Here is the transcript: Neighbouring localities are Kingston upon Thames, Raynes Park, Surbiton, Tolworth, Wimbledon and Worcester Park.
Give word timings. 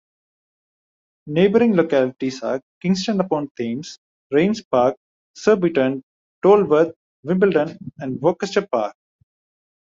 Neighbouring 1.27 1.75
localities 1.75 2.41
are 2.41 2.59
Kingston 2.81 3.19
upon 3.21 3.51
Thames, 3.55 3.99
Raynes 4.33 4.63
Park, 4.63 4.95
Surbiton, 5.35 6.01
Tolworth, 6.43 6.95
Wimbledon 7.23 7.77
and 7.99 8.19
Worcester 8.19 8.65
Park. 8.65 8.95